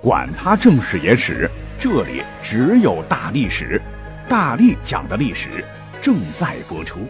[0.00, 3.82] 管他正史野史，这里只有大历史，
[4.28, 5.64] 大力讲的历史
[6.00, 7.00] 正在播出。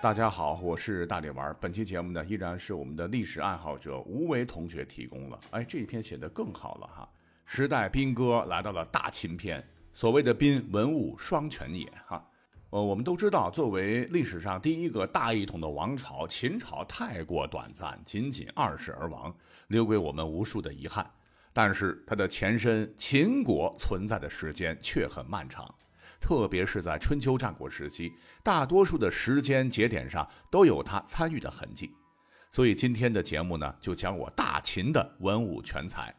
[0.00, 1.54] 大家好，我是大力丸。
[1.60, 5.38] 本期节目呢，依然是我们的历史爱好者吴为同学提供了。
[5.50, 7.06] 哎，这一篇写的更好了哈！
[7.44, 9.62] 时代兵歌来到了大秦篇，
[9.92, 12.26] 所谓的兵，文武双全也哈。
[12.70, 19.34] 呃，我们都知道，作为历史上第一个大一统的王朝，秦朝太过短暂，仅仅二世而亡，
[19.66, 21.04] 留给我们无数的遗憾。
[21.52, 25.68] 但是它的前身秦国存在的时间却很漫长，
[26.20, 28.12] 特别是在春秋战国时期，
[28.44, 31.90] 大多数的时间节点上都有它参与的痕迹。
[32.52, 36.14] 所以今天的节目呢，就讲我大秦的文武全才，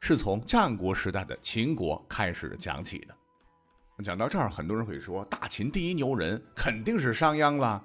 [0.00, 3.14] 是从战国时代的秦国开始讲起的。
[4.04, 7.82] 讲到这儿，很多人会说，大秦第一牛人肯定是商鞅了。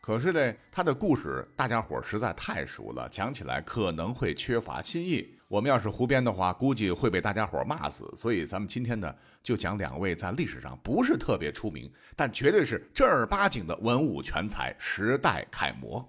[0.00, 5.26] 可是呢，他的故事大家伙实在太熟了，讲起来可能会缺乏新意。
[5.48, 8.12] 我们要是胡编的话，估计会被大家伙骂死。
[8.14, 16.06] 所以咱们今天呢，就讲两位在历史上不是特别出名，但绝对是正儿八经的文武全才，时代楷模。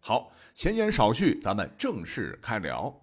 [0.00, 2.94] 好，闲言少叙，咱们正式开聊。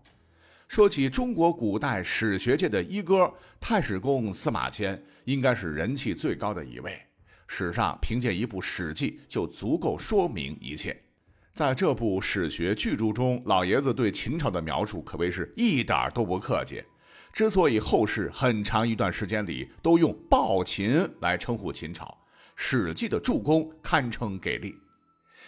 [0.67, 6.99] 说起中国古代史学界的一哥，太史公司马迁应该是人气最高的一位。
[7.47, 10.99] 史上凭借一部《史记》就足够说明一切。
[11.53, 16.83] 在这部史学巨著中，老爷子对秦朝的描述可谓是一点都不客气。
[17.31, 22.05] 之所以后世很长一段时间里都用“暴秦”来称呼秦朝，
[22.55, 24.75] 《史记》的助攻堪称给力。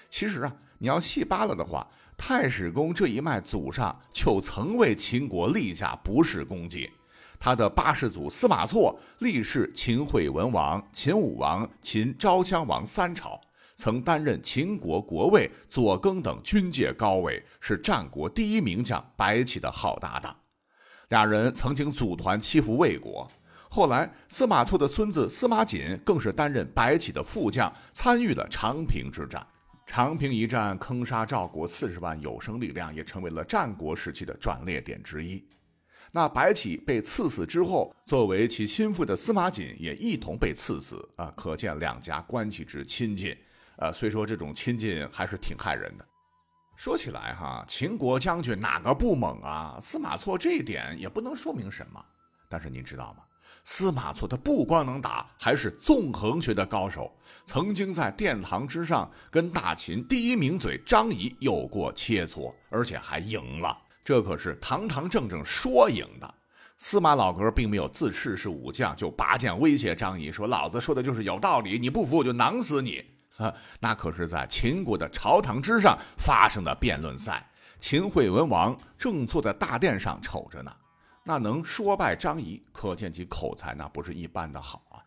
[0.09, 1.87] 其实啊，你要细扒拉的话，
[2.17, 6.89] 太史公这一脉祖上就曾为秦国立下不世功绩。
[7.39, 13.39] 他的八世祖司马错历仕秦惠文王、秦武王、秦昭襄王三朝，
[13.75, 20.35] 曾担任秦国国尉、左更等军界高位，是战国第一名将白起的好搭档。
[21.09, 23.27] 俩人曾经组团欺负魏国，
[23.69, 29.45] 后来司马错的孙子司马瑾更是担任白起的副将，参与了长平之战。
[29.85, 35.47] 长平一战坑杀赵国四十万有生力量，也成为了战国时期的转捩点之一。
[36.15, 43.35] 那白起被赐死之后，作为其心腹的司马瑾也一同被赐死啊，可见两家关系之亲近。
[43.79, 46.07] 呃，虽说这种亲近还是挺害人的。
[46.77, 49.77] 说起来哈，秦国将军哪个不猛啊？
[49.81, 52.01] 司马错这一点也不能说明什么。
[52.47, 53.23] 但是您知道吗？
[53.65, 57.13] 司马错他不光能打，还是纵横学的高手。
[57.45, 63.77] 曾经在殿堂之上跟大秦第一名嘴张仪有过切磋，而且还赢了。
[64.05, 66.33] 这可是堂堂正正说赢的。
[66.77, 73.03] 司马老哥并没有自恃是武将，就拔剑威胁张仪说：“老子说的就是有道理，你不服我就囊死你。”
[73.37, 77.49] 啊，那可是在秦国的朝堂之上发生的辩论赛。
[77.79, 80.71] 秦惠文王正坐在大殿上瞅着呢。
[81.23, 85.01] 那能说败张仪，可见其口才那不是一般的好啊。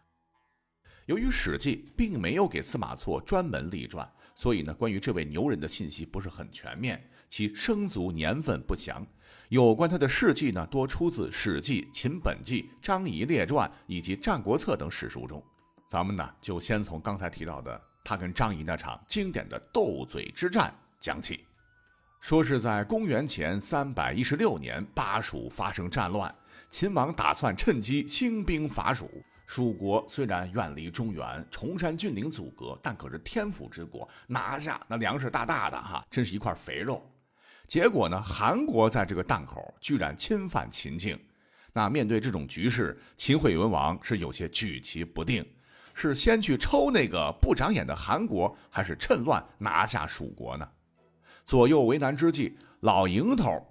[1.06, 9.06] 由于《史记》并没有给司马错专门立传，所以呢，关于这位牛人的信息不是很全面，其生卒年份不详。
[9.49, 15.43] 有关他的事迹呢，多出自《史记》《秦本纪》《张仪列传》以及《战国策》等史书中。
[15.89, 21.44] 咱们呢，就先从刚才提到的他跟张仪那场经典的斗嘴之战讲起。
[22.21, 26.34] 说是在公元前三百一十六年，巴蜀发生战乱，
[26.69, 29.09] 秦王打算趁机兴兵伐蜀。
[29.47, 37.03] 蜀国虽然远离中原，崇山峻岭阻隔，但可是天府之国，拿下那粮食大大的哈，真是一块肥肉。
[37.69, 41.17] 结果呢，韩国在这个档口居然侵犯秦境。
[41.75, 45.47] 那面对这种局势，秦惠文王是有些举棋不定，
[45.93, 50.67] 是先去抽那个不长眼的韩国，还是趁乱拿下蜀国呢？
[51.45, 53.62] 左右为难之际，老蝇头，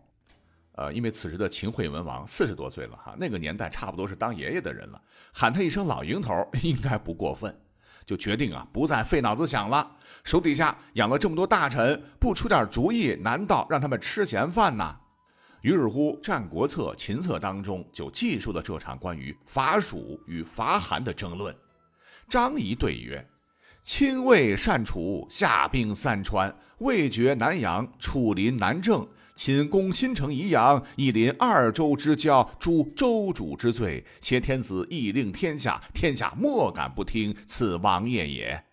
[0.73, 5.01] 呃，因为此时的秦惠文王四十多岁了哈，那个年代差不多是当爷爷的人了，
[5.33, 7.59] 喊他一声老蝇头应该不过分，
[8.07, 9.91] 就决定啊，不再费脑子想了。
[10.23, 14.95] 手底下养了这么多大臣，不出点主意，难道让他们吃闲饭呐？
[15.61, 21.53] 于是乎，《战国策·秦策》当中就记述了这场关于伐蜀与伐韩的争论。
[22.29, 23.23] 张仪对曰。
[23.83, 29.07] 亲魏善楚，下兵三川，魏绝南阳，楚临南郑。
[29.37, 34.03] 秦攻新城宜阳，以临二州之交，诛州主之罪。
[34.19, 38.63] 挟天子以令天下，天下莫敢不听，此王爷也。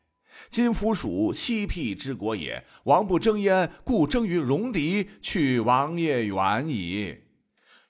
[0.48, 7.14] 今夫蜀，西僻之国也，王不争焉，故争于戎狄，去王业远矣。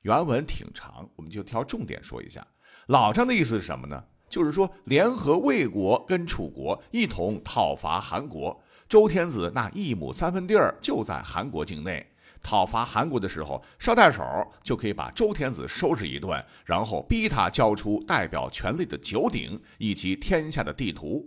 [0.02, 2.44] 原文挺长，我们就挑重点说一下。
[2.88, 4.02] 老张的意思是什么呢？
[4.28, 8.60] 就是说，联合魏国跟楚国一同讨伐韩国。
[8.88, 12.04] 周天子那一亩三分地儿就在韩国境内，
[12.44, 14.22] 讨伐韩国的时候，捎带手
[14.62, 21.26] 就可以把周天子收拾一顿，然后逼他交出代表权力的九鼎以及天下的地图。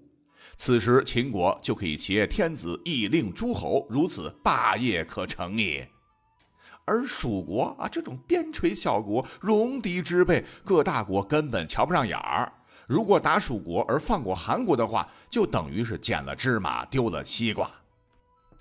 [0.55, 5.89] 此时秦国就可以挟天子以令诸侯，如此霸业可成也。
[6.85, 12.53] 而蜀国啊，这种边陲小国，戎狄之辈，各大国根本瞧不上眼儿。
[12.87, 17.69] 如果打蜀国而放过韩国的话，就等于是捡了芝麻丢了西瓜。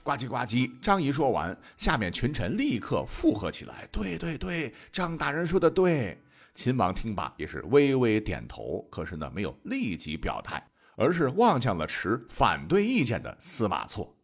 [0.06, 6.16] 呱唧呱唧，张仪说完，下面群臣立刻附和起来：“对对对，张大人说的对。”
[6.54, 10.64] 秦王听罢也是微微点头，可是呢，没有立即表态，
[10.96, 14.16] 而是望向了持反对意见的司马错。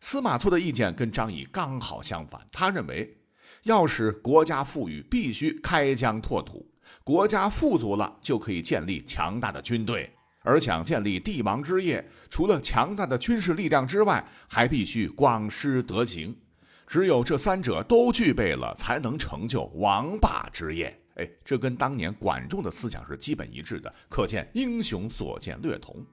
[0.00, 3.16] 司马错的意见跟张仪刚好相反，他认为，
[3.62, 6.68] 要使国家富裕，必须开疆拓土，
[7.04, 10.15] 国家富足了，就可以建立强大的军队。
[10.46, 16.34] 而想建立帝王之业，除了强大的军事力量之外，还必须广施德行。
[16.86, 20.96] 只有这三者都具备了，才能成就王霸之业。
[21.16, 26.06] 哎，这跟当年管仲的思想是基本一致的，可见英雄所见略同。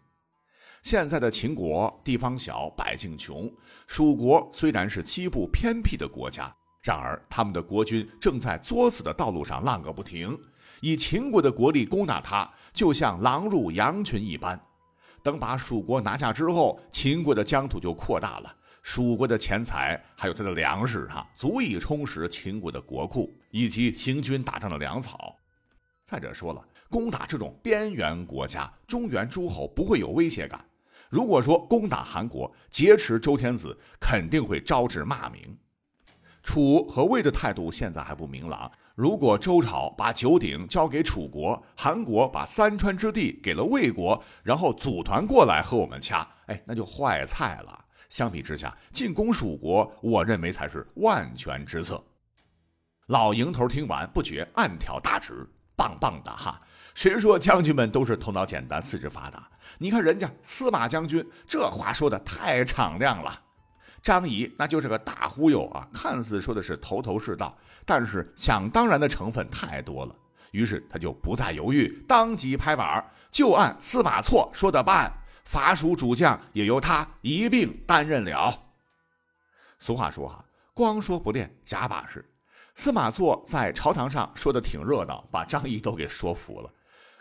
[0.81, 3.47] 现在的秦国地方小，百姓穷；
[3.85, 6.51] 蜀国虽然是西部偏僻的国家，
[6.81, 10.35] 然而他们的国君正在作死的道路上浪个不停。
[10.83, 14.61] 以秦国的国力攻打他，就像狼入羊群一般。
[15.21, 25.33] 等把蜀国拿下之后，秦国的疆土就扩大了，蜀国的钱财还有他的粮食，哈，足以充实秦国的国库以及行军打仗的粮草。
[26.03, 30.65] 再者说了，攻打这种边缘国家，中原诸侯不会有威胁感。
[31.09, 35.57] 如果说攻打韩国，劫持周天子，肯定会招致骂名。
[36.43, 38.69] 楚和魏的态度现在还不明朗。
[38.95, 47.85] 如果周朝把九鼎交给楚国，韩国把三川之地给了魏国，然后组团过来和我们掐，哎，那就坏菜了。
[48.07, 52.03] 相比之下，进攻蜀国，我认为才是万全之策。
[53.07, 56.61] 老营头听完不觉暗挑大指，棒棒的哈！
[56.93, 59.49] 谁说将军们都是头脑简单、四肢发达？
[59.79, 63.41] 你看人家司马将军，这话说的太敞亮了。
[64.03, 70.13] 张仪那就是个大忽悠啊，看似说的是头头是道，但是想当然的成分太多了。
[70.51, 75.11] 于是他就不再犹豫，当即拍板，就按司马错说的办，
[75.45, 78.53] 伐蜀主将也由他一并担任了。
[79.79, 82.23] 俗话说啊，光说不练，假把式。
[82.75, 86.69] 司马错在朝堂上说的挺热闹，把张仪都给说服了。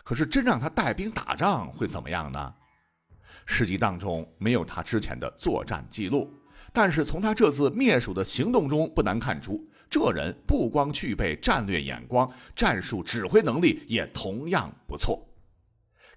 [0.03, 2.53] 可是真让他带兵打仗会怎么样呢？
[3.45, 6.29] 史记当中没有他之前的作战记录。
[6.73, 15.23] 但是从他这次灭蜀的行动中，不难看出，这人不光具备战略眼光，战术指挥能力也同样不错。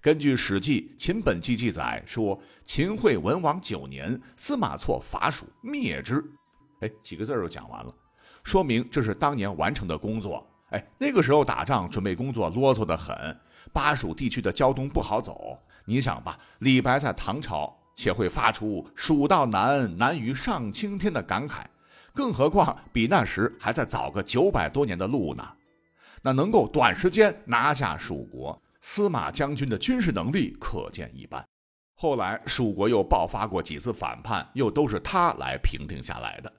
[0.01, 6.23] 根据《史记·秦本纪》记载说，秦惠文王九年，司马错伐蜀，灭之。
[6.79, 7.93] 哎，几个字就讲完了，
[8.43, 10.47] 说明这是当年完成的工作。
[10.69, 13.15] 哎，那个时候打仗准备工作啰嗦得很，
[13.71, 15.57] 巴蜀地区的交通不好走。
[15.85, 17.77] 你想吧，李白在唐朝。
[17.97, 21.63] 且会发出“蜀道难，难于上青天”的感慨，
[22.13, 25.43] 更何况比那时还在早个九百多年的路呢？
[26.21, 31.43] 那能够短时间拿下蜀国，司马将军的军事能力可见一斑。
[31.95, 36.53] 后来蜀国又爆发过几次反叛，又都是他来平定下来的。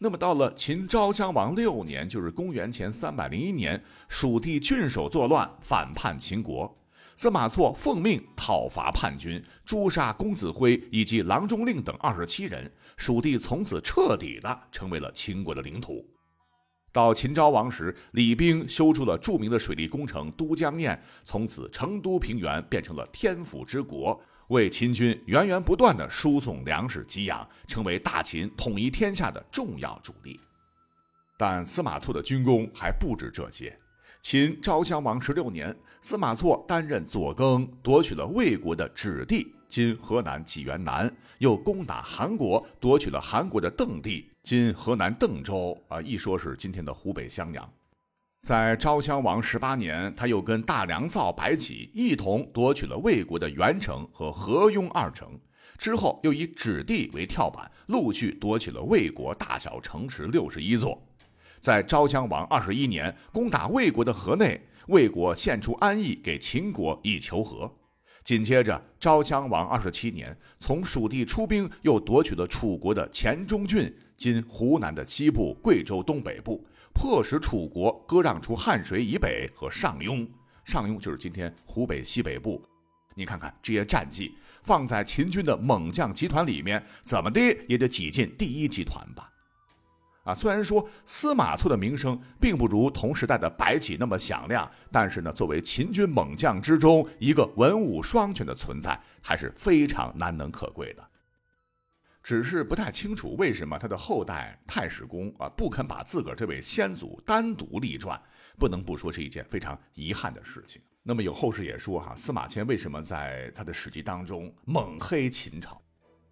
[0.00, 6.76] 那么到了秦昭襄王六年，就是公元前三百零一年，蜀地郡守作乱，反叛秦国。
[7.16, 16.06] 司马错奉命讨伐叛军，诛杀公子辉以及郎中令等二十七人，蜀地从此彻底的成为了秦国的领土。
[16.92, 30.38] 到秦昭王时，李冰修筑了著名的水利工程都江堰，从此成都平原变成了天府之国，为秦军源源不断的输送粮食给养，成为大秦统一天下的重要主力。
[31.38, 33.74] 但司马错的军功还不止这些。
[34.28, 45.80] 秦昭襄王十六年，司马错担任左更，夺取了魏国的芷地（今河南济源南），又攻打韩国，夺取了韩国的邓地（今河南邓州）。
[45.86, 47.72] 啊，一说是今天的湖北襄阳。
[48.42, 55.38] 在昭襄王十八年，他又跟大良造白起一同夺取了魏国的元城和河雍二城。
[55.78, 61.00] 之后又以芷地为跳板，陆续夺取了魏国大小城池六十一座。
[61.66, 67.68] 在昭襄王二十一年攻打魏国的河内，魏国献出安邑给秦国以求和。
[68.22, 80.24] 紧接着，昭襄王二十七年从蜀地出兵，又夺取了楚国的黔中郡（今湖南的西部、贵州东北部），迫使楚国割让出汉水以北和上庸。
[80.64, 82.62] 上庸就是今天湖北西北部。
[83.16, 84.32] 你看看这些战绩，
[84.62, 89.32] 放在秦军的猛将集团里面，怎么的也得挤进第一集团吧。
[90.26, 101.08] 啊，虽然说司马错的名声并不如同时代的白起那么响亮，但是呢，作为秦军猛将之中一个文武双全的存在，还是非常难能可贵的。
[102.24, 108.20] 只是不太清楚为什么他的后代太史公啊不肯把自个儿这位先祖单独立传，
[108.58, 110.82] 不能不说是一件非常遗憾的事情。
[111.04, 115.80] 那么有后世也说哈，司马迁为什么在他的史记当中猛黑秦朝，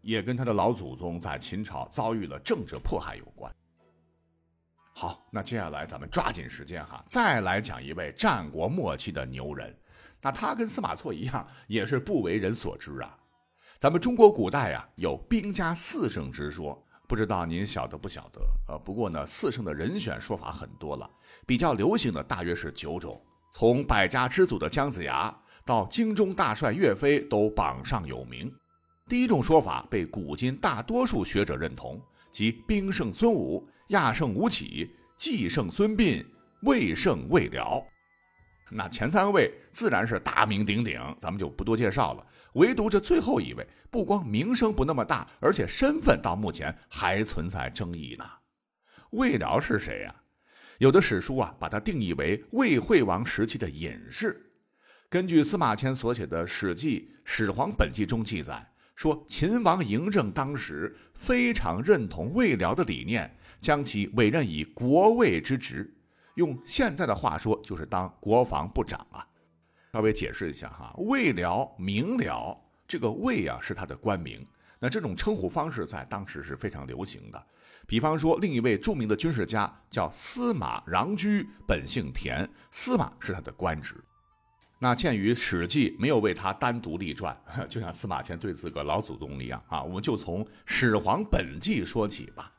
[0.00, 3.54] 也跟他的老祖宗在秦朝遭遇了政治迫害有关。
[4.96, 9.76] 好，那接下来咱们抓紧时间哈，再来讲一位战国末期的牛人。
[10.22, 13.18] 那他跟司马错一样，也是不为人所知啊。
[13.76, 18.40] 咱们中国古代啊，有兵家四圣之说，不知道您晓得不晓得？
[18.68, 21.10] 呃，不过呢，四圣的人选说法很多了，
[21.44, 23.20] 比较流行的大约是九种，
[23.52, 25.36] 从百家之祖的姜子牙
[25.66, 28.48] 到京中大帅岳飞都榜上有名。
[29.08, 33.68] 第一种说法被古今大多数学者认同，即兵圣孙武。
[33.88, 36.24] 亚圣吴起，季圣孙膑，
[36.62, 37.86] 魏圣魏辽。
[38.70, 42.26] 那前三位自然是大名鼎鼎，咱们就不多介绍了。
[42.54, 48.24] 唯独这最后一位，不光名声不那么大，而且身份到目前还存在争议呢。
[49.10, 50.14] 魏辽是谁呀？
[50.78, 54.50] 有的史书啊，把他定义为魏惠王时期的隐士。
[55.10, 63.36] 根据司马迁所写的《史记·始皇本纪》中记载，说秦王嬴政当时非常认同魏辽的理念。
[63.60, 65.90] 将其委任以国尉之职，
[66.34, 69.26] 用现在的话说就是当国防部长啊。
[69.94, 74.46] 稍微解释一下哈，魏辽明辽，这个魏啊是他的官名。
[74.78, 77.46] 那这种称呼方式在当时是非常流行的。
[77.86, 83.94] 比方说，另一位著名的军事家叫司马穰苴，本姓田，司马是他的官职。
[84.84, 87.34] 那鉴于《史记》没有为他单独立传，
[87.70, 92.52] 就像司马迁对自个老祖宗一样啊，我们就从《始皇本纪》说起吧。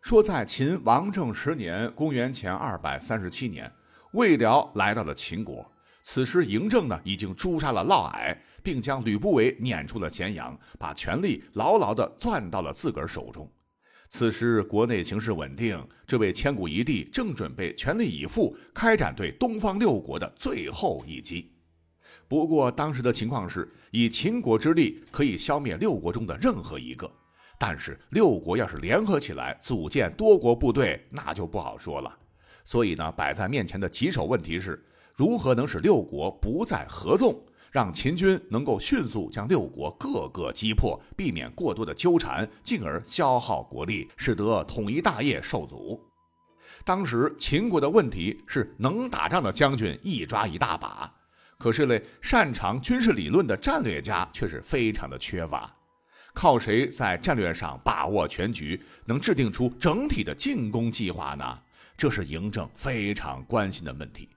[0.00, 3.72] 说，在秦王政十年（公元前二百三十七年），
[4.14, 5.64] 魏辽来到了秦国。
[6.02, 13.48] 此时，嬴政呢已经诛杀了嫪毐，并将吕不韦撵出了咸阳，把权力牢牢地攥到了自个儿手中。
[14.08, 21.51] 此时，国内形势稳定，这位千古一帝正准备全力以赴开展对东方六国的最后一击。
[22.32, 27.06] 不过，当时的情况是，以秦国之力可以消灭六国中的任何一个。
[27.58, 32.10] 但是六国要是联合起来组建多国部队，那就不好说了。
[32.64, 34.82] 所以呢，摆在面前的棘手问题是，
[35.14, 37.38] 如何能使六国不再合纵，
[37.70, 46.02] 让秦军能够迅速将六国各个击破，避免过多的纠缠，进而消耗国力，使得统一大业受阻。
[46.82, 51.14] 当时秦国的问题是，能打仗的将军一抓一大把，
[51.62, 55.72] 可是嘞，擅长军事理论的战略家却是非常的缺乏。
[56.34, 61.56] 靠谁在战略上把握全局，能制定出整体的进攻计划呢？
[61.96, 64.28] 这是嬴政非常关心的问题。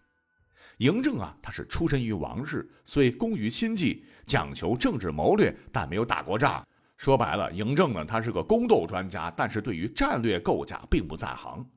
[0.77, 6.63] 嬴政啊，他是出身于王室，虽工于心计，讲求政治谋略，但没有打过仗。
[6.95, 11.67] 说白了，嬴政呢，他是个宫斗专家，但是对于战略构架并不在行。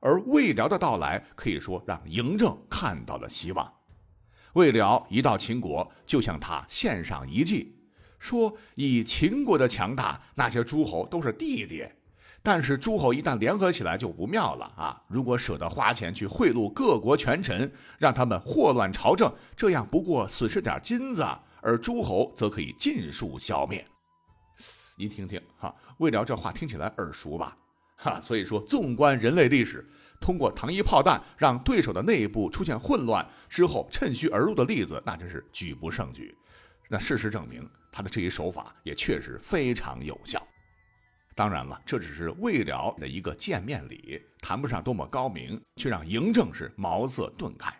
[0.00, 3.68] 而魏辽的到来，可以说让嬴政看到了希望。
[4.54, 7.76] 魏辽一到秦国，就向他献上一计。
[8.18, 11.86] 说以秦国的强大，那些诸侯都是弟弟，
[12.42, 15.02] 但是诸侯一旦联合起来就不妙了啊！
[15.08, 21.26] 如果舍得花钱去贿赂各国权臣，让他们祸乱朝政，这样不过损失点金子，
[21.60, 23.84] 而诸侯则可以尽数消灭。
[24.96, 27.56] 您听听哈，魏辽这话听起来耳熟吧？
[27.96, 29.86] 哈，所以说，纵观人类历史，
[30.20, 36.36] 通过糖衣炮弹让对手的内部出现混乱之后趁虚而入的例子，那真是举不胜举。
[36.88, 37.68] 那事实证明。
[37.96, 40.44] 他的这一手法也确实非常有效。
[41.36, 47.72] 当然了，这只是魏辽的一个见面礼，谈不上多么高明，却让嬴政是茅塞顿开。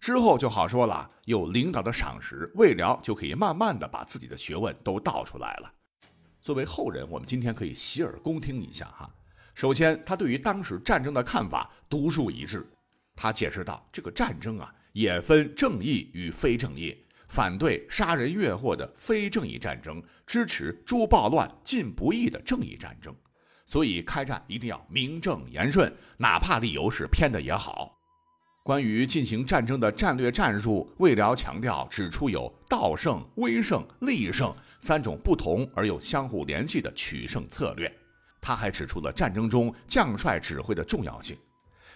[0.00, 5.72] 之后就好说了，有领导的赏识，魏辽就可以慢慢的把自己的学问都道出来了。
[6.40, 9.08] 作为后人，我们今天可以洗耳恭听一下哈。
[9.58, 12.64] 首先，他对于当时战争的看法独树一帜。
[13.16, 16.96] 他解释道：“这个战争啊，也分正义与非正义。”
[17.26, 23.12] 反对杀人越货的非正义战争，支持诛暴乱、禁不义的正义战争。
[23.66, 27.98] 所以开战一定要名正言顺，哪怕理由是偏的也好。
[28.62, 37.92] 关于进行战争的战略战术，魏辽强调指出有道胜、威胜、利胜三种不同而又相互联系的取胜策略。
[38.40, 41.36] 他还指出了战争中将帅指挥的重要性。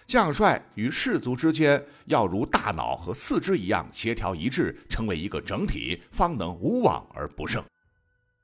[0.05, 7.63] 将帅与士卒之间要如大脑和四肢一样协调一致，成为一个整体，方能无往而不胜。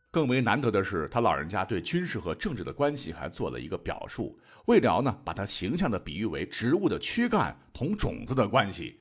[0.09, 4.39] 更为难得的是，他老人家对军事和政治的关系还做了一个表述。
[4.65, 8.99] 魏辽呢，把他形象地比喻为植物的躯干同种子的关系。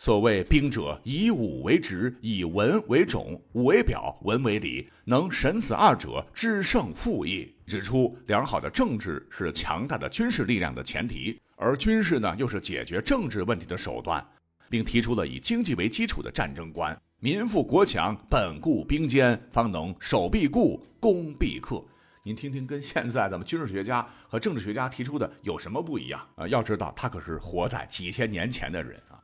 [0.00, 7.52] 所谓兵者，以武为直，以文为种，武为表，文为里，能审此二者，知胜负也。
[7.66, 14.24] 指出良好的政治是强大的军事力量的前提，而军事呢，又是解决政治问题的手段，
[14.70, 16.96] 并提出了以经济为基础的战争观。
[17.18, 21.84] 民富国强，本固兵坚，方能守必固，攻必克。
[22.22, 26.46] 您听听，跟现在咱们军事学家和政治学家提出的有什么不一样啊？
[26.46, 29.17] 要知道，他可是活在几千年前的人啊。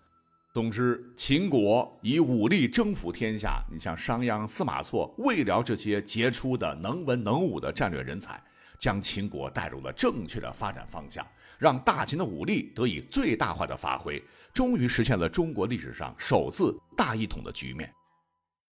[0.55, 8.41] 总之，秦国以武力征服天下，你像商鞅、司马错、魏辽这些杰出的能文能武的战略人才，
[8.79, 11.27] 将秦国带入了正确的发展方向，
[11.59, 14.23] 让大秦的武力得以最大化的发挥。
[14.53, 17.93] 终于实现了中国历史上首次大一统的局面。